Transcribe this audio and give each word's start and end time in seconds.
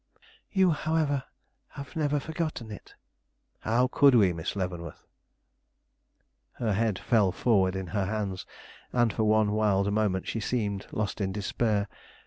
"You, 0.51 0.71
however, 0.71 1.25
have 1.77 1.95
never 1.95 2.19
forgotten 2.19 2.71
it?" 2.71 2.95
"How 3.59 3.87
could 3.87 4.15
we, 4.15 4.33
Miss 4.33 4.55
Leavenworth?" 4.55 5.03
Her 6.53 6.73
head 6.73 6.97
fell 6.97 7.31
forward 7.31 7.75
in 7.75 7.85
her 7.85 8.07
hands, 8.07 8.47
and 8.91 9.13
for 9.13 9.25
one 9.25 9.51
wild 9.51 9.93
moment 9.93 10.25
she 10.27 10.39
seemed 10.39 10.87
lost 10.91 11.21
in 11.21 11.31
despair. 11.31 11.87